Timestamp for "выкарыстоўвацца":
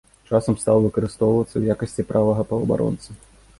0.85-1.51